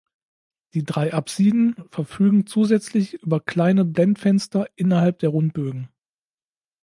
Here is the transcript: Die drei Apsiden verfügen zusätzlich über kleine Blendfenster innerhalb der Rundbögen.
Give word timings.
Die 0.73 0.83
drei 0.83 1.13
Apsiden 1.13 1.75
verfügen 1.91 2.47
zusätzlich 2.47 3.21
über 3.21 3.39
kleine 3.39 3.85
Blendfenster 3.85 4.65
innerhalb 4.75 5.19
der 5.19 5.29
Rundbögen. 5.29 5.89